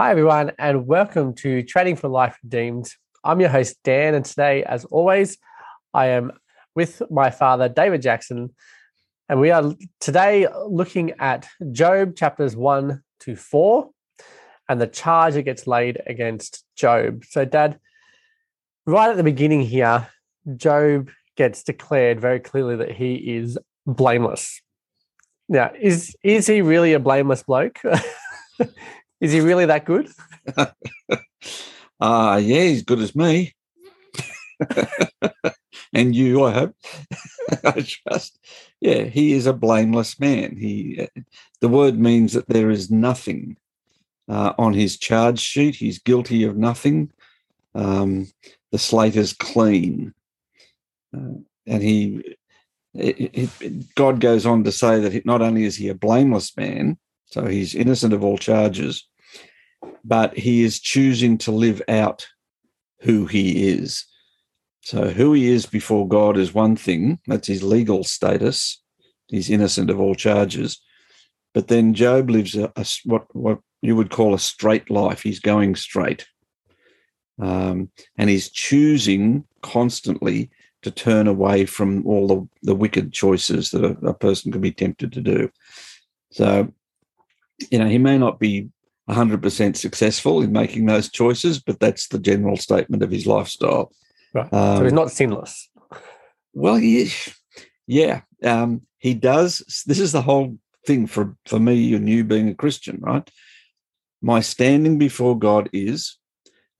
Hi, 0.00 0.12
everyone, 0.12 0.52
and 0.58 0.86
welcome 0.86 1.34
to 1.34 1.62
Trading 1.62 1.94
for 1.94 2.08
Life 2.08 2.38
Redeemed. 2.42 2.90
I'm 3.22 3.38
your 3.38 3.50
host, 3.50 3.76
Dan, 3.84 4.14
and 4.14 4.24
today, 4.24 4.64
as 4.64 4.86
always, 4.86 5.36
I 5.92 6.06
am 6.06 6.32
with 6.74 7.02
my 7.10 7.28
father, 7.28 7.68
David 7.68 8.00
Jackson, 8.00 8.54
and 9.28 9.38
we 9.38 9.50
are 9.50 9.74
today 10.00 10.48
looking 10.66 11.12
at 11.18 11.46
Job 11.72 12.16
chapters 12.16 12.56
1 12.56 13.02
to 13.20 13.36
4 13.36 13.90
and 14.70 14.80
the 14.80 14.86
charge 14.86 15.34
that 15.34 15.42
gets 15.42 15.66
laid 15.66 16.00
against 16.06 16.64
Job. 16.76 17.26
So, 17.28 17.44
Dad, 17.44 17.78
right 18.86 19.10
at 19.10 19.18
the 19.18 19.22
beginning 19.22 19.60
here, 19.60 20.08
Job 20.56 21.10
gets 21.36 21.62
declared 21.62 22.22
very 22.22 22.40
clearly 22.40 22.76
that 22.76 22.92
he 22.92 23.16
is 23.16 23.58
blameless. 23.86 24.62
Now, 25.46 25.72
is 25.78 26.16
is 26.22 26.46
he 26.46 26.62
really 26.62 26.94
a 26.94 26.98
blameless 26.98 27.42
bloke? 27.42 27.80
is 29.20 29.32
he 29.32 29.40
really 29.40 29.66
that 29.66 29.84
good? 29.84 30.10
Ah, 30.56 30.72
uh, 32.00 32.36
yeah, 32.36 32.62
he's 32.62 32.82
good 32.82 33.00
as 33.00 33.14
me. 33.14 33.54
and 35.92 36.14
you, 36.14 36.44
I 36.44 36.52
hope. 36.52 36.74
I 37.64 37.86
trust. 37.86 38.38
Yeah, 38.80 39.04
he 39.04 39.32
is 39.32 39.46
a 39.46 39.52
blameless 39.52 40.18
man. 40.18 40.56
He, 40.56 41.08
the 41.60 41.68
word 41.68 41.98
means 41.98 42.32
that 42.32 42.48
there 42.48 42.70
is 42.70 42.90
nothing 42.90 43.56
uh, 44.28 44.54
on 44.58 44.72
his 44.72 44.98
charge 44.98 45.38
sheet. 45.38 45.74
He's 45.74 45.98
guilty 45.98 46.44
of 46.44 46.56
nothing. 46.56 47.12
Um, 47.74 48.28
the 48.72 48.78
slate 48.78 49.16
is 49.16 49.32
clean, 49.32 50.14
uh, 51.14 51.38
and 51.66 51.82
he. 51.82 52.36
It, 52.92 53.50
it, 53.60 53.94
God 53.94 54.18
goes 54.18 54.44
on 54.44 54.64
to 54.64 54.72
say 54.72 54.98
that 54.98 55.24
not 55.24 55.42
only 55.42 55.62
is 55.62 55.76
he 55.76 55.88
a 55.88 55.94
blameless 55.94 56.56
man, 56.56 56.98
so 57.26 57.46
he's 57.46 57.72
innocent 57.72 58.12
of 58.12 58.24
all 58.24 58.36
charges, 58.36 59.08
but 60.04 60.36
he 60.36 60.62
is 60.64 60.80
choosing 60.80 61.38
to 61.38 61.52
live 61.52 61.82
out 61.88 62.26
who 63.00 63.26
he 63.26 63.68
is. 63.68 64.04
So, 64.82 65.10
who 65.10 65.32
he 65.34 65.48
is 65.48 65.66
before 65.66 66.08
God 66.08 66.36
is 66.36 66.54
one 66.54 66.76
thing, 66.76 67.18
that's 67.26 67.48
his 67.48 67.62
legal 67.62 68.02
status. 68.02 68.82
He's 69.28 69.50
innocent 69.50 69.90
of 69.90 70.00
all 70.00 70.14
charges. 70.14 70.80
But 71.52 71.68
then 71.68 71.94
Job 71.94 72.30
lives 72.30 72.54
a, 72.54 72.72
a 72.76 72.86
what, 73.04 73.34
what 73.34 73.58
you 73.82 73.96
would 73.96 74.10
call 74.10 74.34
a 74.34 74.38
straight 74.38 74.90
life. 74.90 75.22
He's 75.22 75.40
going 75.40 75.76
straight. 75.76 76.26
Um, 77.40 77.90
and 78.16 78.28
he's 78.28 78.50
choosing 78.50 79.44
constantly 79.62 80.50
to 80.82 80.90
turn 80.90 81.26
away 81.26 81.66
from 81.66 82.06
all 82.06 82.26
the, 82.26 82.48
the 82.62 82.74
wicked 82.74 83.12
choices 83.12 83.70
that 83.70 83.84
a, 83.84 84.06
a 84.06 84.14
person 84.14 84.52
could 84.52 84.60
be 84.60 84.72
tempted 84.72 85.12
to 85.12 85.20
do. 85.20 85.50
So, 86.32 86.72
you 87.70 87.78
know, 87.78 87.86
he 87.86 87.98
may 87.98 88.18
not 88.18 88.38
be 88.38 88.70
100% 89.10 89.76
successful 89.76 90.42
in 90.42 90.52
making 90.52 90.86
those 90.86 91.10
choices, 91.10 91.60
but 91.60 91.80
that's 91.80 92.08
the 92.08 92.18
general 92.18 92.56
statement 92.56 93.02
of 93.02 93.10
his 93.10 93.26
lifestyle. 93.26 93.92
Right. 94.32 94.52
Um, 94.52 94.78
so 94.78 94.84
he's 94.84 94.92
not 94.92 95.10
sinless. 95.10 95.68
Well, 96.52 96.78
yeah, 96.78 97.10
yeah. 97.86 98.20
Um, 98.44 98.82
he 98.98 99.14
does. 99.14 99.84
This 99.86 100.00
is 100.00 100.12
the 100.12 100.22
whole 100.22 100.58
thing 100.86 101.06
for 101.06 101.36
for 101.46 101.58
me 101.58 101.94
and 101.94 102.08
you 102.08 102.24
being 102.24 102.48
a 102.48 102.54
Christian, 102.54 102.98
right? 103.00 103.28
My 104.22 104.40
standing 104.40 104.98
before 104.98 105.38
God 105.38 105.68
is 105.72 106.16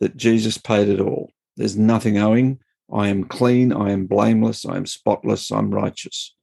that 0.00 0.16
Jesus 0.16 0.58
paid 0.58 0.88
it 0.88 1.00
all. 1.00 1.30
There's 1.56 1.76
nothing 1.76 2.18
owing. 2.18 2.60
I 2.92 3.08
am 3.08 3.24
clean. 3.24 3.72
I 3.72 3.90
am 3.90 4.06
blameless. 4.06 4.64
I 4.64 4.76
am 4.76 4.86
spotless. 4.86 5.50
I'm 5.50 5.70
righteous. 5.70 6.34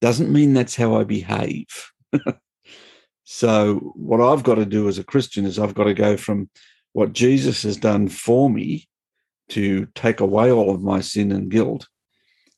Doesn't 0.00 0.32
mean 0.32 0.54
that's 0.54 0.76
how 0.76 0.96
I 0.96 1.04
behave. 1.04 1.66
so, 3.30 3.92
what 3.94 4.22
I've 4.22 4.42
got 4.42 4.54
to 4.54 4.64
do 4.64 4.88
as 4.88 4.96
a 4.96 5.04
Christian 5.04 5.44
is 5.44 5.58
I've 5.58 5.74
got 5.74 5.84
to 5.84 5.92
go 5.92 6.16
from 6.16 6.48
what 6.94 7.12
Jesus 7.12 7.62
has 7.62 7.76
done 7.76 8.08
for 8.08 8.48
me 8.48 8.88
to 9.50 9.86
take 9.94 10.20
away 10.20 10.50
all 10.50 10.74
of 10.74 10.80
my 10.80 11.02
sin 11.02 11.30
and 11.30 11.50
guilt, 11.50 11.86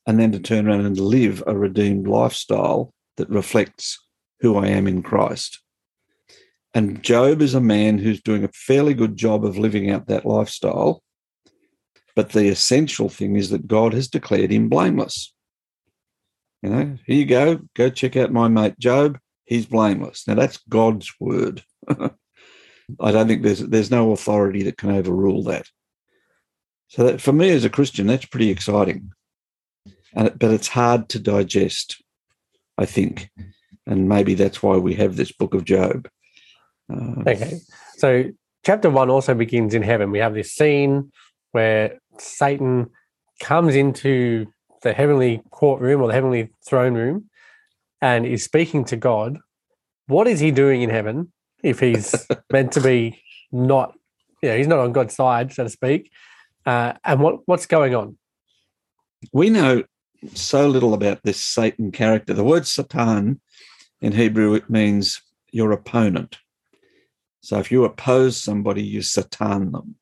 and 0.06 0.20
then 0.20 0.30
to 0.30 0.38
turn 0.38 0.68
around 0.68 0.86
and 0.86 0.96
live 0.96 1.42
a 1.44 1.58
redeemed 1.58 2.06
lifestyle 2.06 2.94
that 3.16 3.28
reflects 3.28 3.98
who 4.42 4.58
I 4.58 4.68
am 4.68 4.86
in 4.86 5.02
Christ. 5.02 5.60
And 6.72 7.02
Job 7.02 7.42
is 7.42 7.54
a 7.54 7.60
man 7.60 7.98
who's 7.98 8.22
doing 8.22 8.44
a 8.44 8.52
fairly 8.54 8.94
good 8.94 9.16
job 9.16 9.44
of 9.44 9.58
living 9.58 9.90
out 9.90 10.06
that 10.06 10.24
lifestyle. 10.24 11.02
But 12.14 12.30
the 12.30 12.46
essential 12.46 13.08
thing 13.08 13.34
is 13.34 13.50
that 13.50 13.66
God 13.66 13.92
has 13.92 14.06
declared 14.06 14.52
him 14.52 14.68
blameless. 14.68 15.34
You 16.62 16.70
know, 16.70 16.96
here 17.06 17.16
you 17.16 17.26
go, 17.26 17.58
go 17.74 17.90
check 17.90 18.16
out 18.16 18.30
my 18.30 18.46
mate 18.46 18.78
Job. 18.78 19.18
He's 19.50 19.66
blameless. 19.66 20.28
Now 20.28 20.36
that's 20.36 20.58
God's 20.68 21.12
word. 21.18 21.64
I 21.88 23.10
don't 23.10 23.26
think 23.26 23.42
there's 23.42 23.58
there's 23.58 23.90
no 23.90 24.12
authority 24.12 24.62
that 24.62 24.78
can 24.78 24.92
overrule 24.92 25.42
that. 25.44 25.66
So 26.86 27.02
that, 27.02 27.20
for 27.20 27.32
me 27.32 27.50
as 27.50 27.64
a 27.64 27.70
Christian, 27.70 28.06
that's 28.06 28.26
pretty 28.26 28.50
exciting, 28.50 29.10
and 30.14 30.38
but 30.38 30.52
it's 30.52 30.68
hard 30.68 31.08
to 31.08 31.18
digest, 31.18 32.00
I 32.78 32.86
think, 32.86 33.28
and 33.88 34.08
maybe 34.08 34.34
that's 34.34 34.62
why 34.62 34.76
we 34.76 34.94
have 34.94 35.16
this 35.16 35.32
book 35.32 35.54
of 35.54 35.64
Job. 35.64 36.08
Uh, 36.88 37.22
okay, 37.26 37.58
so 37.96 38.26
chapter 38.64 38.88
one 38.88 39.10
also 39.10 39.34
begins 39.34 39.74
in 39.74 39.82
heaven. 39.82 40.12
We 40.12 40.20
have 40.20 40.34
this 40.34 40.52
scene 40.52 41.10
where 41.50 41.98
Satan 42.18 42.90
comes 43.40 43.74
into 43.74 44.46
the 44.82 44.92
heavenly 44.92 45.42
courtroom 45.50 46.02
or 46.02 46.06
the 46.06 46.14
heavenly 46.14 46.50
throne 46.64 46.94
room 46.94 47.29
and 48.00 48.26
is 48.26 48.44
speaking 48.44 48.84
to 48.86 48.96
God. 48.96 49.38
What 50.06 50.26
is 50.26 50.40
he 50.40 50.50
doing 50.50 50.82
in 50.82 50.90
heaven 50.90 51.32
if 51.62 51.80
he's 51.80 52.26
meant 52.52 52.72
to 52.72 52.80
be 52.80 53.20
not, 53.52 53.94
you 54.42 54.48
know, 54.48 54.56
he's 54.56 54.66
not 54.66 54.78
on 54.78 54.92
God's 54.92 55.14
side, 55.14 55.52
so 55.52 55.64
to 55.64 55.70
speak? 55.70 56.10
Uh, 56.66 56.94
and 57.04 57.20
what, 57.20 57.40
what's 57.46 57.66
going 57.66 57.94
on? 57.94 58.16
We 59.32 59.50
know 59.50 59.84
so 60.34 60.68
little 60.68 60.94
about 60.94 61.22
this 61.22 61.40
Satan 61.40 61.92
character. 61.92 62.34
The 62.34 62.44
word 62.44 62.66
Satan 62.66 63.40
in 64.00 64.12
Hebrew 64.12 64.54
it 64.54 64.68
means 64.70 65.20
your 65.52 65.72
opponent. 65.72 66.38
So 67.42 67.58
if 67.58 67.70
you 67.72 67.84
oppose 67.84 68.36
somebody, 68.36 68.82
you 68.82 69.02
Satan 69.02 69.72
them. 69.72 69.96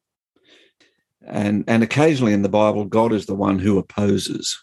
And 1.27 1.65
and 1.69 1.83
occasionally 1.83 2.33
in 2.33 2.43
the 2.43 2.49
Bible, 2.49 2.85
God 2.85 3.13
is 3.13 3.27
the 3.27 3.35
one 3.35 3.59
who 3.59 3.79
opposes. 3.79 4.63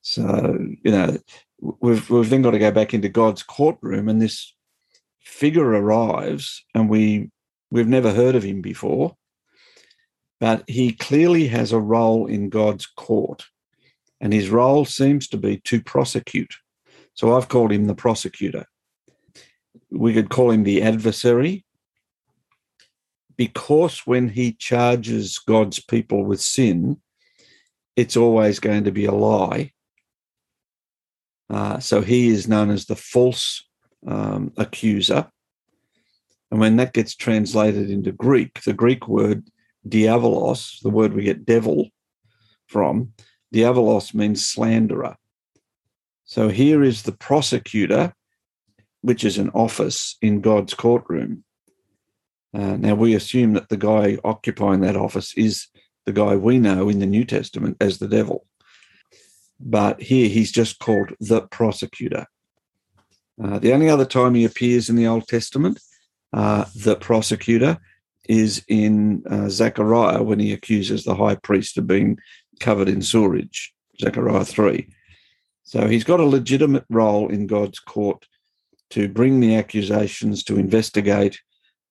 So 0.00 0.58
you 0.84 0.90
know, 0.90 1.18
we've 1.60 2.08
we've 2.10 2.30
then 2.30 2.42
got 2.42 2.52
to 2.52 2.58
go 2.58 2.70
back 2.70 2.94
into 2.94 3.08
God's 3.08 3.42
courtroom, 3.42 4.08
and 4.08 4.20
this 4.20 4.54
figure 5.20 5.68
arrives, 5.68 6.64
and 6.74 6.88
we 6.88 7.30
we've 7.70 7.88
never 7.88 8.12
heard 8.12 8.34
of 8.34 8.42
him 8.42 8.60
before 8.60 9.16
but 10.40 10.64
he 10.68 10.92
clearly 10.92 11.48
has 11.48 11.72
a 11.72 11.80
role 11.80 12.26
in 12.26 12.50
God's 12.50 12.86
court, 12.86 13.46
and 14.20 14.32
his 14.32 14.50
role 14.50 14.84
seems 14.84 15.28
to 15.28 15.36
be 15.36 15.58
to 15.60 15.80
prosecute. 15.80 16.54
So 17.14 17.34
I've 17.34 17.48
called 17.48 17.72
him 17.72 17.86
the 17.86 17.94
prosecutor. 17.94 18.66
We 19.90 20.12
could 20.12 20.28
call 20.28 20.50
him 20.50 20.64
the 20.64 20.82
adversary 20.82 21.64
because 23.36 24.00
when 24.06 24.28
he 24.30 24.52
charges 24.52 25.38
God's 25.38 25.80
people 25.80 26.24
with 26.24 26.40
sin, 26.40 27.00
it's 27.94 28.16
always 28.16 28.58
going 28.58 28.84
to 28.84 28.92
be 28.92 29.06
a 29.06 29.12
lie. 29.12 29.72
Uh, 31.48 31.78
so 31.78 32.00
he 32.00 32.28
is 32.28 32.48
known 32.48 32.70
as 32.70 32.86
the 32.86 32.96
false 32.96 33.64
um, 34.06 34.52
accuser. 34.56 35.30
And 36.50 36.60
when 36.60 36.76
that 36.76 36.92
gets 36.92 37.14
translated 37.14 37.90
into 37.90 38.12
Greek, 38.12 38.62
the 38.62 38.72
Greek 38.72 39.08
word 39.08 39.48
diavolos, 39.88 40.80
the 40.82 40.90
word 40.90 41.12
we 41.12 41.22
get 41.22 41.46
devil 41.46 41.88
from, 42.66 43.12
diavolos 43.54 44.14
means 44.14 44.46
slanderer. 44.46 45.16
So 46.24 46.48
here 46.48 46.82
is 46.82 47.02
the 47.02 47.12
prosecutor, 47.12 48.12
which 49.02 49.24
is 49.24 49.38
an 49.38 49.50
office 49.50 50.16
in 50.20 50.40
God's 50.40 50.74
courtroom. 50.74 51.44
Uh, 52.52 52.76
now 52.76 52.94
we 52.94 53.14
assume 53.14 53.52
that 53.52 53.68
the 53.68 53.76
guy 53.76 54.18
occupying 54.24 54.80
that 54.80 54.96
office 54.96 55.34
is 55.36 55.68
the 56.06 56.12
guy 56.12 56.34
we 56.34 56.58
know 56.58 56.88
in 56.88 56.98
the 56.98 57.06
New 57.06 57.24
Testament 57.24 57.76
as 57.80 57.98
the 57.98 58.08
devil. 58.08 58.46
But 59.58 60.02
here 60.02 60.28
he's 60.28 60.52
just 60.52 60.78
called 60.78 61.12
the 61.20 61.42
prosecutor. 61.42 62.26
Uh, 63.42 63.58
the 63.58 63.72
only 63.72 63.88
other 63.88 64.04
time 64.04 64.34
he 64.34 64.44
appears 64.44 64.88
in 64.88 64.96
the 64.96 65.06
Old 65.06 65.26
Testament, 65.28 65.80
uh, 66.32 66.64
the 66.74 66.96
prosecutor, 66.96 67.78
is 68.28 68.64
in 68.68 69.22
uh, 69.30 69.48
Zechariah 69.48 70.22
when 70.22 70.38
he 70.38 70.52
accuses 70.52 71.04
the 71.04 71.14
high 71.14 71.36
priest 71.36 71.78
of 71.78 71.86
being 71.86 72.18
covered 72.60 72.88
in 72.88 73.02
sewerage, 73.02 73.72
Zechariah 74.00 74.44
3. 74.44 74.88
So 75.64 75.86
he's 75.86 76.04
got 76.04 76.20
a 76.20 76.24
legitimate 76.24 76.84
role 76.88 77.28
in 77.28 77.46
God's 77.46 77.78
court 77.78 78.26
to 78.90 79.08
bring 79.08 79.40
the 79.40 79.56
accusations, 79.56 80.42
to 80.44 80.58
investigate. 80.58 81.40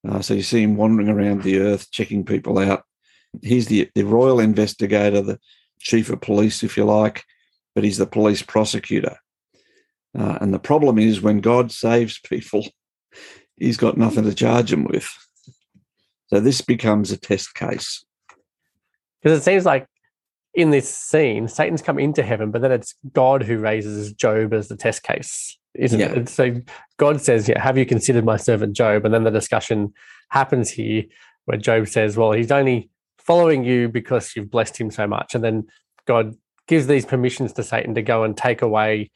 Uh, 0.07 0.21
so 0.21 0.33
you 0.33 0.43
see 0.43 0.63
him 0.63 0.77
wandering 0.77 1.09
around 1.09 1.43
the 1.43 1.59
earth, 1.59 1.91
checking 1.91 2.23
people 2.23 2.57
out. 2.57 2.83
He's 3.41 3.67
the, 3.67 3.89
the 3.95 4.03
royal 4.03 4.39
investigator, 4.39 5.21
the 5.21 5.39
chief 5.79 6.09
of 6.09 6.21
police, 6.21 6.63
if 6.63 6.77
you 6.77 6.85
like, 6.85 7.23
but 7.75 7.83
he's 7.83 7.97
the 7.97 8.07
police 8.07 8.41
prosecutor. 8.41 9.17
Uh, 10.17 10.37
and 10.39 10.53
the 10.53 10.59
problem 10.59 10.97
is 10.97 11.21
when 11.21 11.41
God 11.41 11.71
saves 11.71 12.17
people, 12.19 12.65
he's 13.57 13.77
got 13.77 13.97
nothing 13.97 14.23
to 14.23 14.33
charge 14.33 14.71
them 14.71 14.85
with. 14.85 15.07
So 16.27 16.39
this 16.39 16.61
becomes 16.61 17.11
a 17.11 17.17
test 17.17 17.53
case. 17.53 18.03
Because 19.21 19.39
it 19.39 19.43
seems 19.43 19.65
like 19.65 19.87
in 20.53 20.69
this 20.69 20.91
scene, 20.91 21.47
Satan's 21.47 21.81
come 21.81 21.99
into 21.99 22.23
heaven, 22.23 22.49
but 22.49 22.61
then 22.61 22.71
it's 22.71 22.95
God 23.13 23.43
who 23.43 23.57
raises 23.57 24.13
Job 24.13 24.53
as 24.53 24.69
the 24.69 24.77
test 24.77 25.03
case, 25.03 25.57
isn't 25.75 25.99
Yeah. 25.99 26.13
it? 26.13 26.29
So 26.29 26.61
God 26.97 27.21
says, 27.21 27.49
"Yeah, 27.49 27.61
have 27.61 27.77
you 27.77 27.85
considered 27.85 28.23
my 28.23 28.37
servant 28.37 28.75
Job?" 28.75 29.03
And 29.03 29.13
then 29.13 29.23
the 29.23 29.31
discussion 29.31 29.93
happens 30.29 30.69
here, 30.69 31.03
where 31.43 31.57
Job 31.57 31.87
says, 31.87 32.15
"Well, 32.15 32.31
he's 32.31 32.51
only 32.51 32.89
following 33.17 33.63
you 33.65 33.89
because 33.89 34.35
you've 34.35 34.49
blessed 34.49 34.77
him 34.77 34.91
so 34.91 35.05
much," 35.07 35.35
and 35.35 35.43
then 35.43 35.67
God 36.05 36.35
gives 36.67 36.87
these 36.87 37.05
permissions 37.05 37.53
to 37.53 37.63
Satan 37.63 37.95
to 37.95 38.01
go 38.01 38.23
and 38.23 38.35
take 38.35 38.61
away 38.61 39.11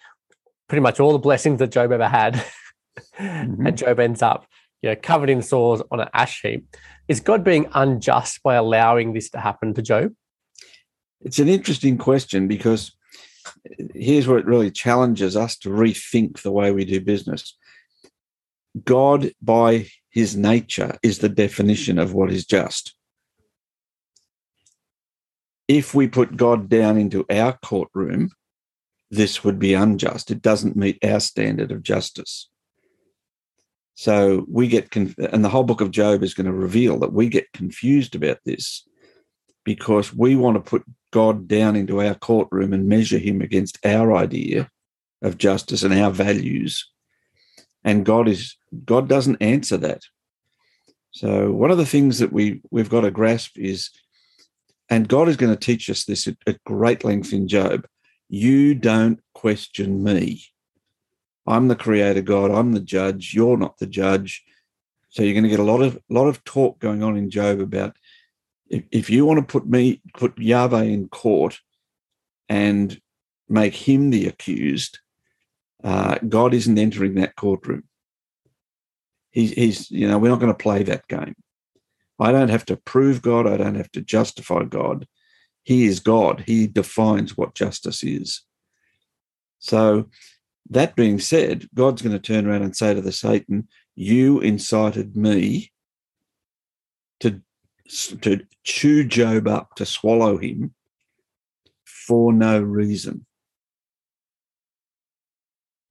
pretty 0.67 0.81
much 0.81 0.99
all 0.99 1.11
the 1.11 1.19
blessings 1.19 1.59
that 1.59 1.71
Job 1.71 1.91
ever 1.91 2.07
had, 2.07 2.35
and 3.17 3.57
mm-hmm. 3.57 3.75
Job 3.75 3.99
ends 3.99 4.21
up, 4.21 4.45
you 4.81 4.89
know, 4.89 4.95
covered 4.95 5.29
in 5.29 5.41
sores 5.41 5.81
on 5.91 5.99
an 5.99 6.09
ash 6.13 6.41
heap. 6.41 6.75
Is 7.07 7.19
God 7.19 7.43
being 7.43 7.67
unjust 7.73 8.43
by 8.43 8.55
allowing 8.55 9.13
this 9.13 9.29
to 9.31 9.39
happen 9.39 9.73
to 9.73 9.81
Job? 9.81 10.13
It's 11.21 11.39
an 11.39 11.49
interesting 11.49 11.97
question 11.97 12.47
because 12.47 12.95
here's 13.93 14.27
where 14.27 14.37
it 14.37 14.45
really 14.45 14.71
challenges 14.71 15.35
us 15.35 15.57
to 15.57 15.69
rethink 15.69 16.41
the 16.41 16.51
way 16.51 16.71
we 16.71 16.85
do 16.85 17.01
business. 17.01 17.57
God, 18.85 19.31
by 19.41 19.87
his 20.09 20.35
nature, 20.37 20.97
is 21.03 21.19
the 21.19 21.29
definition 21.29 21.99
of 21.99 22.13
what 22.13 22.31
is 22.31 22.45
just. 22.45 22.95
If 25.69 25.93
we 25.93 26.07
put 26.07 26.35
God 26.35 26.67
down 26.67 26.97
into 26.97 27.25
our 27.29 27.57
courtroom, 27.63 28.31
this 29.11 29.43
would 29.43 29.59
be 29.59 29.73
unjust. 29.73 30.31
It 30.31 30.41
doesn't 30.41 30.75
meet 30.75 30.97
our 31.05 31.19
standard 31.19 31.71
of 31.71 31.83
justice. 31.83 32.49
So 33.93 34.45
we 34.49 34.67
get, 34.67 34.91
conf- 34.91 35.17
and 35.17 35.45
the 35.45 35.49
whole 35.49 35.63
book 35.63 35.81
of 35.81 35.91
Job 35.91 36.23
is 36.23 36.33
going 36.33 36.47
to 36.47 36.53
reveal 36.53 36.97
that 36.99 37.13
we 37.13 37.29
get 37.29 37.51
confused 37.53 38.15
about 38.15 38.39
this 38.45 38.87
because 39.63 40.13
we 40.13 40.35
want 40.35 40.55
to 40.55 40.69
put 40.69 40.83
God 41.11 41.47
down 41.47 41.75
into 41.75 42.01
our 42.01 42.15
courtroom 42.15 42.73
and 42.73 42.87
measure 42.87 43.19
him 43.19 43.41
against 43.41 43.77
our 43.85 44.15
idea 44.15 44.69
of 45.21 45.37
justice 45.37 45.83
and 45.83 45.93
our 45.93 46.11
values. 46.11 46.89
And 47.83 48.05
God 48.05 48.27
is 48.27 48.55
God 48.85 49.07
doesn't 49.07 49.41
answer 49.41 49.77
that. 49.77 50.01
So 51.11 51.51
one 51.51 51.71
of 51.71 51.77
the 51.77 51.85
things 51.85 52.19
that 52.19 52.31
we 52.31 52.61
we've 52.71 52.89
got 52.89 53.01
to 53.01 53.11
grasp 53.11 53.57
is, 53.57 53.89
and 54.89 55.07
God 55.07 55.27
is 55.27 55.37
going 55.37 55.55
to 55.55 55.59
teach 55.59 55.89
us 55.89 56.05
this 56.05 56.27
at, 56.27 56.37
at 56.47 56.63
great 56.63 57.03
length 57.03 57.31
in 57.33 57.47
Job. 57.47 57.85
You 58.27 58.75
don't 58.75 59.19
question 59.33 60.03
me. 60.03 60.43
I'm 61.47 61.67
the 61.67 61.75
creator 61.75 62.21
God. 62.21 62.51
I'm 62.51 62.73
the 62.73 62.79
judge. 62.79 63.33
You're 63.33 63.57
not 63.57 63.77
the 63.77 63.87
judge. 63.87 64.43
So 65.09 65.23
you're 65.23 65.33
going 65.33 65.43
to 65.43 65.49
get 65.49 65.59
a 65.59 65.63
lot 65.63 65.81
of 65.81 65.99
lot 66.09 66.27
of 66.27 66.43
talk 66.43 66.79
going 66.79 67.01
on 67.01 67.17
in 67.17 67.29
Job 67.31 67.59
about 67.59 67.95
if, 68.67 68.83
if 68.91 69.09
you 69.09 69.25
want 69.25 69.39
to 69.39 69.51
put 69.51 69.67
me 69.67 70.01
put 70.15 70.37
Yahweh 70.37 70.83
in 70.83 71.09
court 71.09 71.59
and 72.47 72.99
make 73.47 73.73
him 73.73 74.11
the 74.11 74.27
accused, 74.27 74.99
uh, 75.83 76.19
God 76.27 76.53
isn't 76.53 76.77
entering 76.77 77.15
that 77.15 77.35
courtroom. 77.35 77.83
He's, 79.31 79.51
he's 79.51 79.89
you 79.89 80.07
know 80.07 80.19
we're 80.19 80.29
not 80.29 80.39
going 80.39 80.53
to 80.53 80.63
play 80.63 80.83
that 80.83 81.07
game. 81.07 81.35
I 82.19 82.31
don't 82.31 82.49
have 82.49 82.65
to 82.65 82.77
prove 82.77 83.21
God. 83.21 83.47
I 83.47 83.57
don't 83.57 83.75
have 83.75 83.91
to 83.91 84.01
justify 84.01 84.63
God. 84.63 85.07
He 85.63 85.85
is 85.85 85.99
God. 85.99 86.43
He 86.45 86.67
defines 86.67 87.37
what 87.37 87.55
justice 87.55 88.03
is. 88.03 88.43
So, 89.59 90.09
that 90.69 90.95
being 90.95 91.19
said, 91.19 91.67
God's 91.73 92.01
going 92.01 92.13
to 92.13 92.19
turn 92.19 92.45
around 92.45 92.61
and 92.61 92.75
say 92.75 92.93
to 92.93 93.01
the 93.01 93.11
Satan, 93.11 93.67
"You 93.95 94.39
incited 94.39 95.15
me 95.15 95.71
to 97.19 97.41
to 98.21 98.45
chew 98.63 99.03
Job 99.03 99.47
up, 99.47 99.75
to 99.75 99.85
swallow 99.85 100.37
him 100.37 100.75
for 101.85 102.31
no 102.31 102.61
reason." 102.61 103.25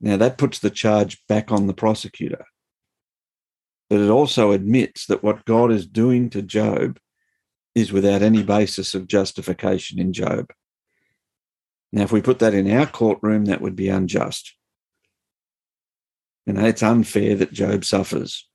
Now 0.01 0.17
that 0.17 0.39
puts 0.39 0.61
the 0.61 0.71
charge 0.71 1.27
back 1.27 1.51
on 1.51 1.67
the 1.67 1.75
prosecutor. 1.75 2.47
But 3.89 4.01
it 4.01 4.11
also 4.11 4.53
admits 4.53 5.07
that 5.07 5.23
what 5.23 5.45
God 5.45 5.73
is 5.73 5.87
doing 5.87 6.29
to 6.31 6.43
Job 6.43 6.99
is 7.75 7.93
without 7.93 8.23
any 8.23 8.43
basis 8.43 8.95
of 8.95 9.07
justification 9.07 9.99
in 9.99 10.13
Job. 10.13 10.53
Now, 11.93 12.03
if 12.03 12.13
we 12.13 12.21
put 12.21 12.39
that 12.41 12.55
in 12.55 12.71
our 12.71 12.87
courtroom, 12.87 13.47
that 13.47 13.63
would 13.63 13.77
be 13.77 13.89
unjust. 13.89 14.55
You 16.47 16.53
know, 16.55 16.67
it's 16.67 16.83
unfair 16.83 17.35
that 17.37 17.53
Job 17.53 17.85
suffers. 17.85 18.47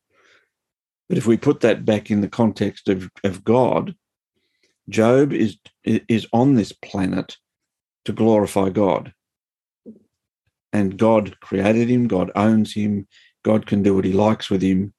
But 1.09 1.17
if 1.17 1.25
we 1.25 1.37
put 1.37 1.61
that 1.61 1.85
back 1.85 2.11
in 2.11 2.21
the 2.21 2.29
context 2.29 2.87
of, 2.89 3.09
of 3.23 3.43
God, 3.43 3.95
Job 4.89 5.33
is, 5.33 5.57
is 5.83 6.27
on 6.31 6.55
this 6.55 6.71
planet 6.71 7.37
to 8.05 8.13
glorify 8.13 8.69
God. 8.69 9.13
And 10.71 10.97
God 10.97 11.39
created 11.39 11.89
him, 11.89 12.07
God 12.07 12.31
owns 12.35 12.73
him, 12.73 13.07
God 13.43 13.65
can 13.65 13.83
do 13.83 13.95
what 13.95 14.05
he 14.05 14.13
likes 14.13 14.49
with 14.49 14.61
him 14.61 14.93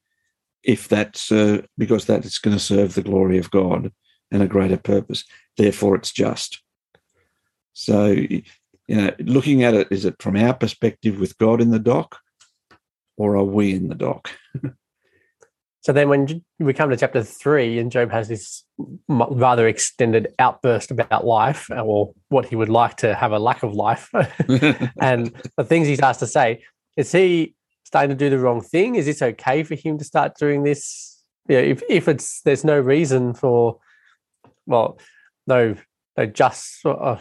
if 0.65 0.89
that's 0.89 1.31
uh, 1.31 1.63
because 1.79 2.07
that 2.07 2.25
is 2.25 2.39
going 2.39 2.57
to 2.57 2.63
serve 2.63 2.95
the 2.95 3.03
glory 3.03 3.39
of 3.39 3.51
God 3.51 3.93
and 4.31 4.43
a 4.43 4.49
greater 4.49 4.77
purpose. 4.77 5.25
Therefore, 5.57 5.95
it's 5.95 6.13
just. 6.13 6.63
So, 7.73 8.07
you 8.07 8.43
know, 8.89 9.13
looking 9.21 9.65
at 9.65 9.75
it, 9.75 9.89
is 9.91 10.05
it 10.05 10.17
from 10.21 10.37
our 10.37 10.55
perspective 10.55 11.19
with 11.19 11.37
God 11.39 11.61
in 11.61 11.71
the 11.71 11.79
dock, 11.79 12.19
or 13.17 13.37
are 13.37 13.45
we 13.45 13.75
in 13.75 13.89
the 13.89 13.95
dock? 13.95 14.31
So 15.85 15.93
then, 15.93 16.09
when 16.09 16.43
we 16.59 16.73
come 16.73 16.89
to 16.89 16.97
chapter 16.97 17.23
three, 17.23 17.79
and 17.79 17.93
Job 17.93 18.11
has 18.11 18.27
this 18.27 18.65
rather 19.07 19.69
extended 19.69 20.29
outburst 20.39 20.91
about 20.91 21.27
life, 21.27 21.69
or 21.71 22.15
what 22.31 22.47
he 22.47 22.57
would 22.57 22.71
like 22.71 22.97
to 22.99 23.15
have 23.15 23.33
a 23.33 23.39
lack 23.39 23.63
of 23.63 23.75
life, 23.75 24.09
and 25.03 25.31
the 25.59 25.65
things 25.65 25.87
he's 25.87 26.01
asked 26.01 26.21
to 26.21 26.27
say, 26.27 26.63
is 26.97 27.13
he 27.13 27.55
starting 27.95 28.11
to 28.11 28.17
do 28.17 28.29
the 28.29 28.43
wrong 28.43 28.61
thing? 28.61 28.97
Is 28.97 29.07
this 29.07 29.23
okay 29.23 29.63
for 29.63 29.77
him 29.77 29.99
to 29.99 30.05
start 30.05 30.37
doing 30.37 30.65
this? 30.65 31.23
Yeah, 31.49 31.59
if 31.59 31.81
if 31.89 32.09
it's 32.09 32.41
there's 32.41 32.65
no 32.65 32.77
reason 32.77 33.35
for, 33.35 33.79
well, 34.67 34.99
no, 35.47 35.77
no, 36.19 36.27
just 36.27 36.85
uh, 36.85 37.19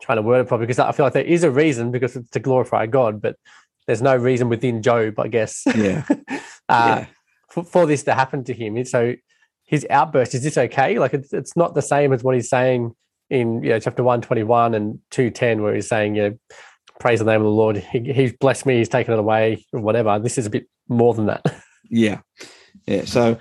trying 0.00 0.18
to 0.18 0.22
word 0.22 0.42
it 0.42 0.46
properly 0.46 0.68
because 0.68 0.78
I 0.78 0.92
feel 0.92 1.04
like 1.04 1.14
there 1.14 1.24
is 1.24 1.42
a 1.42 1.50
reason 1.50 1.90
because 1.90 2.14
it's 2.14 2.30
to 2.30 2.38
glorify 2.38 2.86
God, 2.86 3.20
but 3.20 3.34
there's 3.88 4.02
no 4.02 4.14
reason 4.14 4.48
within 4.48 4.82
Job, 4.82 5.18
I 5.18 5.26
guess. 5.26 5.64
Yeah. 5.74 6.04
uh, 6.08 6.38
yeah. 6.68 7.06
for, 7.50 7.64
for 7.64 7.86
this 7.86 8.04
to 8.04 8.14
happen 8.14 8.44
to 8.44 8.54
him. 8.54 8.84
So 8.84 9.16
his 9.64 9.84
outburst 9.90 10.32
is 10.36 10.44
this 10.44 10.56
okay? 10.56 11.00
Like 11.00 11.12
it's 11.12 11.32
it's 11.32 11.56
not 11.56 11.74
the 11.74 11.82
same 11.82 12.12
as 12.12 12.22
what 12.22 12.36
he's 12.36 12.48
saying 12.48 12.94
in 13.30 13.64
you 13.64 13.70
know 13.70 13.80
chapter 13.80 14.04
one 14.04 14.20
twenty 14.20 14.44
one 14.44 14.74
and 14.74 15.00
two 15.10 15.30
ten, 15.30 15.60
where 15.60 15.74
he's 15.74 15.88
saying 15.88 16.14
you 16.14 16.22
know 16.22 16.38
praise 16.98 17.18
the 17.18 17.24
name 17.24 17.40
of 17.40 17.44
the 17.44 17.50
Lord. 17.50 17.76
He, 17.76 18.12
he's 18.12 18.32
blessed 18.32 18.66
me. 18.66 18.78
He's 18.78 18.88
taken 18.88 19.12
it 19.12 19.18
away. 19.18 19.64
Or 19.72 19.80
whatever. 19.80 20.18
This 20.18 20.38
is 20.38 20.46
a 20.46 20.50
bit 20.50 20.66
more 20.88 21.14
than 21.14 21.26
that. 21.26 21.44
Yeah, 21.88 22.22
yeah. 22.88 23.04
So 23.04 23.38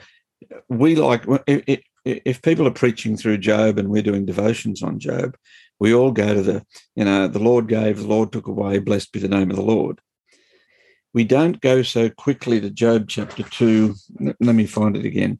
we 0.69 0.93
like 0.95 1.23
if, 1.47 1.81
if 2.05 2.43
people 2.43 2.67
are 2.67 2.71
preaching 2.71 3.17
through 3.17 3.39
Job 3.39 3.79
and 3.79 3.89
we're 3.89 4.03
doing 4.03 4.23
devotions 4.23 4.83
on 4.83 4.99
Job, 4.99 5.35
we 5.79 5.95
all 5.95 6.11
go 6.11 6.35
to 6.35 6.43
the 6.43 6.63
you 6.95 7.05
know 7.05 7.27
the 7.27 7.39
Lord 7.39 7.67
gave, 7.67 7.97
the 7.97 8.07
Lord 8.07 8.31
took 8.31 8.45
away. 8.45 8.77
Blessed 8.77 9.11
be 9.11 9.19
the 9.19 9.27
name 9.27 9.49
of 9.49 9.55
the 9.55 9.63
Lord. 9.63 9.99
We 11.11 11.23
don't 11.23 11.59
go 11.59 11.81
so 11.81 12.07
quickly 12.07 12.61
to 12.61 12.69
Job 12.69 13.07
chapter 13.07 13.41
two. 13.41 13.95
Let 14.19 14.37
me 14.39 14.67
find 14.67 14.95
it 14.95 15.05
again. 15.05 15.39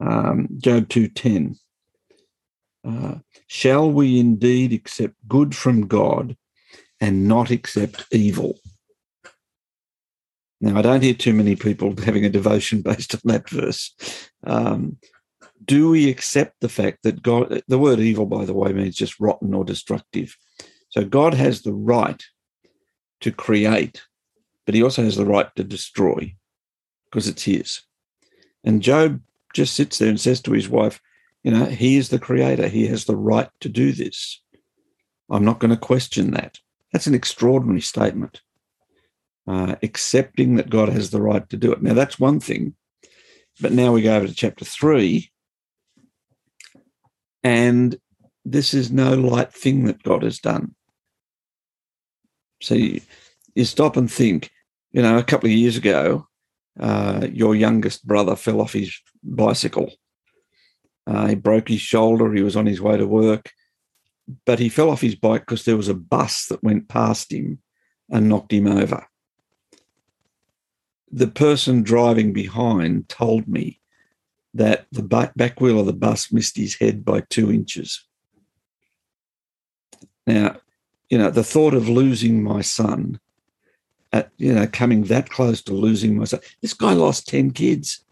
Um, 0.00 0.48
Job 0.58 0.88
two 0.88 1.06
ten. 1.06 1.54
Uh, 2.84 3.18
shall 3.46 3.88
we 3.88 4.18
indeed 4.18 4.72
accept 4.72 5.14
good 5.28 5.54
from 5.54 5.86
God 5.86 6.36
and 7.04 7.28
not 7.28 7.50
accept 7.50 8.06
evil? 8.12 8.58
Now, 10.62 10.78
I 10.78 10.82
don't 10.82 11.02
hear 11.02 11.12
too 11.12 11.34
many 11.34 11.54
people 11.54 11.94
having 12.04 12.24
a 12.24 12.30
devotion 12.30 12.80
based 12.80 13.14
on 13.14 13.20
that 13.24 13.50
verse. 13.50 13.94
Um, 14.46 14.96
do 15.62 15.90
we 15.90 16.08
accept 16.08 16.60
the 16.60 16.68
fact 16.70 17.00
that 17.02 17.22
God, 17.22 17.62
the 17.68 17.78
word 17.78 18.00
evil, 18.00 18.24
by 18.24 18.46
the 18.46 18.54
way, 18.54 18.72
means 18.72 18.96
just 18.96 19.20
rotten 19.20 19.52
or 19.52 19.64
destructive? 19.64 20.34
So 20.88 21.04
God 21.04 21.34
has 21.34 21.60
the 21.60 21.74
right 21.74 22.22
to 23.20 23.30
create, 23.30 24.02
but 24.64 24.74
he 24.74 24.82
also 24.82 25.02
has 25.02 25.16
the 25.16 25.26
right 25.26 25.54
to 25.56 25.64
destroy 25.64 26.34
because 27.04 27.28
it's 27.28 27.42
his. 27.42 27.82
And 28.64 28.82
Job 28.82 29.20
just 29.52 29.74
sits 29.74 29.98
there 29.98 30.08
and 30.08 30.20
says 30.20 30.40
to 30.42 30.52
his 30.52 30.70
wife, 30.70 31.00
you 31.42 31.50
know, 31.50 31.66
he 31.66 31.96
is 31.96 32.08
the 32.08 32.18
creator. 32.18 32.68
He 32.68 32.86
has 32.86 33.04
the 33.04 33.16
right 33.16 33.50
to 33.60 33.68
do 33.68 33.92
this. 33.92 34.42
I'm 35.30 35.44
not 35.44 35.58
going 35.58 35.70
to 35.70 35.76
question 35.76 36.30
that. 36.32 36.58
That's 36.94 37.08
an 37.08 37.14
extraordinary 37.14 37.82
statement. 37.82 38.40
Uh, 39.46 39.74
accepting 39.82 40.56
that 40.56 40.70
God 40.70 40.88
has 40.88 41.10
the 41.10 41.20
right 41.20 41.46
to 41.50 41.56
do 41.58 41.72
it. 41.72 41.82
Now, 41.82 41.92
that's 41.92 42.18
one 42.18 42.40
thing. 42.40 42.76
But 43.60 43.72
now 43.72 43.92
we 43.92 44.00
go 44.00 44.16
over 44.16 44.26
to 44.26 44.34
chapter 44.34 44.64
three, 44.64 45.30
and 47.42 47.96
this 48.44 48.74
is 48.74 48.90
no 48.90 49.14
light 49.14 49.52
thing 49.52 49.84
that 49.84 50.02
God 50.02 50.22
has 50.22 50.38
done. 50.38 50.74
So 52.62 52.74
you, 52.74 53.00
you 53.54 53.64
stop 53.64 53.96
and 53.96 54.10
think, 54.10 54.50
you 54.92 55.02
know, 55.02 55.18
a 55.18 55.24
couple 55.24 55.48
of 55.48 55.54
years 55.54 55.76
ago, 55.76 56.26
uh, 56.80 57.26
your 57.30 57.54
youngest 57.54 58.06
brother 58.06 58.36
fell 58.36 58.60
off 58.60 58.72
his 58.72 58.98
bicycle. 59.22 59.92
Uh, 61.06 61.26
he 61.26 61.34
broke 61.34 61.68
his 61.68 61.80
shoulder. 61.80 62.32
He 62.32 62.42
was 62.42 62.56
on 62.56 62.66
his 62.66 62.80
way 62.80 62.96
to 62.96 63.06
work, 63.06 63.52
but 64.44 64.58
he 64.58 64.68
fell 64.68 64.90
off 64.90 65.00
his 65.00 65.14
bike 65.14 65.42
because 65.42 65.64
there 65.64 65.76
was 65.76 65.88
a 65.88 65.94
bus 65.94 66.46
that 66.46 66.62
went 66.62 66.88
past 66.88 67.32
him 67.32 67.58
and 68.10 68.28
knocked 68.28 68.52
him 68.52 68.66
over. 68.66 69.06
The 71.10 71.28
person 71.28 71.82
driving 71.82 72.32
behind 72.32 73.08
told 73.08 73.46
me 73.46 73.80
that 74.54 74.86
the 74.92 75.02
back 75.02 75.60
wheel 75.60 75.80
of 75.80 75.86
the 75.86 75.92
bus 75.92 76.32
missed 76.32 76.56
his 76.56 76.76
head 76.76 77.04
by 77.04 77.20
two 77.28 77.52
inches. 77.52 78.04
Now, 80.26 80.56
you 81.10 81.18
know, 81.18 81.30
the 81.30 81.44
thought 81.44 81.74
of 81.74 81.88
losing 81.88 82.42
my 82.42 82.62
son, 82.62 83.20
at, 84.12 84.30
you 84.36 84.54
know, 84.54 84.66
coming 84.66 85.04
that 85.04 85.28
close 85.28 85.60
to 85.62 85.74
losing 85.74 86.16
my 86.16 86.24
son, 86.24 86.40
this 86.62 86.72
guy 86.72 86.92
lost 86.92 87.28
10 87.28 87.50
kids. 87.50 88.03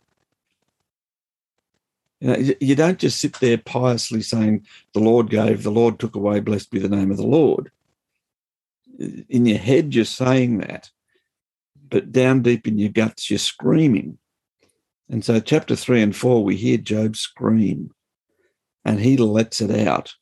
You 2.22 2.28
know, 2.28 2.54
you 2.60 2.76
don't 2.76 3.00
just 3.00 3.20
sit 3.20 3.40
there 3.40 3.58
piously 3.58 4.22
saying, 4.22 4.64
the 4.94 5.00
Lord 5.00 5.28
gave, 5.28 5.64
the 5.64 5.72
Lord 5.72 5.98
took 5.98 6.14
away, 6.14 6.38
blessed 6.38 6.70
be 6.70 6.78
the 6.78 6.88
name 6.88 7.10
of 7.10 7.16
the 7.16 7.26
Lord. 7.26 7.72
In 9.28 9.44
your 9.44 9.58
head, 9.58 9.92
you're 9.92 10.04
saying 10.04 10.58
that, 10.58 10.88
but 11.90 12.12
down 12.12 12.42
deep 12.42 12.68
in 12.68 12.78
your 12.78 12.90
guts, 12.90 13.28
you're 13.28 13.40
screaming. 13.40 14.18
And 15.10 15.24
so, 15.24 15.40
chapter 15.40 15.74
three 15.74 16.00
and 16.00 16.14
four, 16.14 16.44
we 16.44 16.54
hear 16.54 16.76
Job 16.76 17.16
scream 17.16 17.90
and 18.84 19.00
he 19.00 19.16
lets 19.16 19.60
it 19.60 19.86
out. 19.88 20.14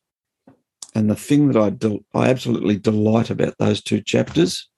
And 0.94 1.10
the 1.10 1.14
thing 1.14 1.48
that 1.48 1.62
I, 1.62 1.68
del- 1.68 2.06
I 2.14 2.30
absolutely 2.30 2.78
delight 2.78 3.28
about 3.28 3.58
those 3.58 3.82
two 3.82 4.00
chapters 4.00 4.70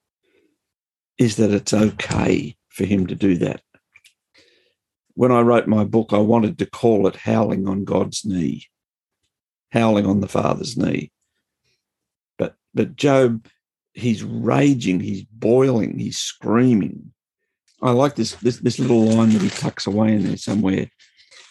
is 1.19 1.37
that 1.37 1.53
it's 1.53 1.73
okay 1.73 2.57
for 2.69 2.85
him 2.85 3.07
to 3.07 3.15
do 3.15 3.37
that. 3.37 3.63
When 5.15 5.33
I 5.33 5.41
wrote 5.41 5.67
my 5.67 5.85
book, 5.85 6.13
I 6.13 6.19
wanted 6.19 6.59
to 6.59 6.67
call 6.67 7.07
it 7.07 7.17
Howling 7.17 7.69
on 7.69 7.85
God's 7.85 8.25
Knee, 8.25 8.67
howling 9.71 10.07
on 10.07 10.21
the 10.21 10.29
Father's 10.29 10.77
knee. 10.77 11.11
But, 12.39 12.55
but 12.75 12.97
Job, 12.97 13.47
he's 13.93 14.23
raging, 14.23 15.01
he's 15.01 15.25
boiling, 15.25 15.99
he's 15.99 16.19
screaming. 16.19 17.13
I 17.83 17.91
like 17.91 18.15
this, 18.15 18.35
this 18.37 18.59
this 18.59 18.79
little 18.79 19.03
line 19.03 19.31
that 19.31 19.43
he 19.43 19.51
tucks 19.51 19.89
away 19.89 20.15
in 20.15 20.23
there 20.23 20.37
somewhere. 20.37 20.89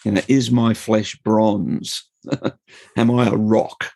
You 0.06 0.14
know, 0.14 0.22
is 0.28 0.50
my 0.50 0.74
flesh 0.74 1.18
bronze? 1.18 2.10
Am 2.98 3.12
I 3.12 3.28
a 3.28 3.36
rock? 3.36 3.92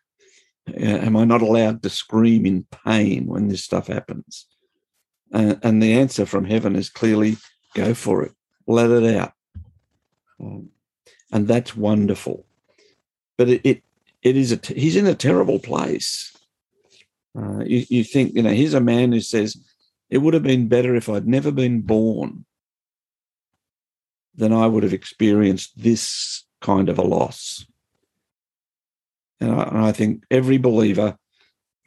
am 0.74 1.16
I 1.16 1.26
not 1.26 1.42
allowed 1.42 1.84
to 1.84 1.90
scream 1.90 2.46
in 2.46 2.66
pain 2.86 3.28
when 3.28 3.48
this 3.48 3.64
stuff 3.64 3.88
happens? 3.88 4.48
Uh, 5.34 5.56
and 5.64 5.82
the 5.82 5.94
answer 5.94 6.26
from 6.26 6.46
heaven 6.46 6.76
is 6.76 6.90
clearly 6.90 7.38
go 7.76 7.94
for 7.94 8.24
it, 8.24 8.32
let 8.68 8.90
it 8.90 9.16
out. 9.16 9.34
Um, 10.40 10.70
and 11.32 11.48
that's 11.48 11.76
wonderful. 11.76 12.46
But 13.38 13.50
it, 13.50 13.62
it, 13.64 13.84
it 14.22 14.38
is 14.38 14.52
a 14.52 14.58
t- 14.58 14.80
he's 14.80 14.96
in 14.96 15.08
a 15.08 15.16
terrible 15.16 15.60
place. 15.60 16.36
Uh, 17.38 17.64
you, 17.66 17.86
you 17.90 18.04
think, 18.04 18.34
you 18.34 18.42
know, 18.42 18.52
here's 18.52 18.74
a 18.74 18.80
man 18.80 19.12
who 19.12 19.20
says, 19.20 19.58
it 20.10 20.20
would 20.20 20.34
have 20.34 20.44
been 20.44 20.68
better 20.68 20.96
if 20.96 21.10
I'd 21.10 21.28
never 21.28 21.52
been 21.52 21.82
born 21.82 22.46
than 24.36 24.54
I 24.54 24.68
would 24.68 24.84
have 24.84 24.94
experienced 24.94 25.82
this 25.82 26.44
kind 26.62 26.90
of 26.90 26.98
a 26.98 27.04
loss. 27.04 27.66
And 29.40 29.52
I, 29.52 29.64
and 29.64 29.78
I 29.80 29.92
think 29.92 30.24
every 30.32 30.58
believer 30.58 31.18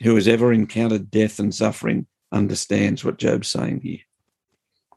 who 0.01 0.15
has 0.15 0.29
ever 0.29 0.53
encountered 0.53 1.11
death 1.11 1.39
and 1.39 1.55
suffering 1.55 2.07
understands 2.31 3.05
what 3.05 3.19
Job's 3.19 3.49
saying 3.49 3.81
here. 3.83 4.01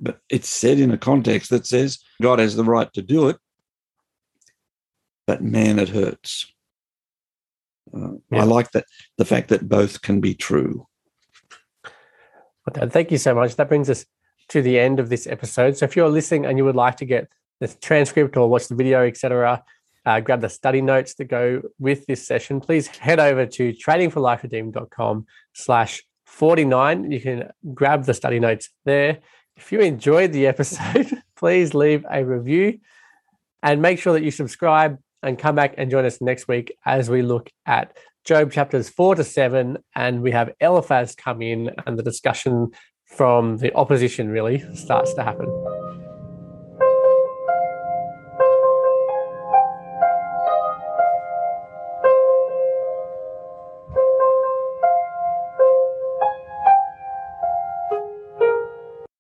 But 0.01 0.20
it's 0.29 0.50
said 0.50 0.79
in 0.79 0.91
a 0.91 0.98
context 0.98 1.51
that 1.51 1.67
says 1.67 2.00
God 2.22 2.39
has 2.39 2.55
the 2.55 2.63
right 2.63 2.91
to 2.93 3.01
do 3.01 3.29
it, 3.29 3.38
but 5.27 5.43
man, 5.43 5.79
it 5.79 5.89
hurts. 5.89 6.51
Uh, 7.93 8.13
yeah. 8.31 8.41
I 8.41 8.43
like 8.43 8.72
that 8.72 8.86
the 9.17 9.25
fact 9.25 9.50
that 9.50 9.70
both 9.70 10.01
can 10.01 10.22
be 10.22 10.34
true. 10.34 10.88
Thank 12.74 13.12
you 13.12 13.17
so 13.17 13.36
much. 13.36 13.55
That 13.55 13.67
brings 13.70 13.89
us 13.89 14.05
to 14.50 14.62
the 14.62 14.79
end 14.79 15.00
of 15.00 15.10
this 15.10 15.27
episode. 15.27 15.77
So 15.77 15.86
if 15.86 15.96
you're 15.96 16.10
listening 16.10 16.46
and 16.46 16.58
you 16.58 16.65
would 16.65 16.75
like 16.75 16.98
to 16.98 17.05
get 17.05 17.31
the 17.60 17.67
transcript 17.67 18.38
or 18.38 18.50
watch 18.50 18.67
the 18.67 18.75
video, 18.75 19.05
etc., 19.05 19.63
uh, 20.05 20.20
grab 20.20 20.41
the 20.41 20.50
study 20.50 20.81
notes 20.81 21.13
that 21.15 21.25
go 21.25 21.62
with 21.79 22.05
this 22.08 22.25
session, 22.25 22.60
please 22.60 22.88
head 22.88 23.20
over 23.20 23.46
to 23.46 23.74
tradingforliferedeemed.com 23.74 25.25
slash 25.53 26.03
49. 26.25 27.12
You 27.12 27.20
can 27.20 27.51
grab 27.74 28.05
the 28.05 28.13
study 28.13 28.39
notes 28.39 28.70
there. 28.86 29.20
If 29.55 29.72
you 29.72 29.79
enjoyed 29.79 30.31
the 30.31 30.48
episode, 30.48 31.22
please 31.36 31.74
leave 31.74 32.05
a 32.10 32.24
review 32.24 32.79
and 33.63 33.81
make 33.81 34.00
sure 34.00 34.13
that 34.13 34.24
you 34.24 34.31
subscribe 34.31 34.98
and 35.24 35.38
come 35.38 35.55
back 35.55 35.75
and 35.77 35.91
join 35.91 36.05
us 36.05 36.20
next 36.22 36.48
week 36.48 36.75
as 36.86 37.10
we 37.10 37.22
look 37.22 37.50
at 37.65 37.96
Job 38.24 38.51
chapters 38.51 38.88
four 38.88 39.15
to 39.15 39.24
seven, 39.24 39.79
and 39.96 40.22
we 40.22 40.29
have 40.31 40.51
Eliphaz 40.60 41.15
come 41.15 41.41
in, 41.41 41.72
and 41.88 41.98
the 41.98 42.03
discussion 42.03 42.70
from 43.05 43.58
the 43.58 43.74
opposition 43.74 44.29
really 44.29 44.63
starts 44.75 45.13
to 45.15 45.24
happen. 45.24 45.48